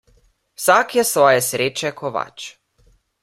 [0.59, 2.49] Vsak je svoje sreče kovač.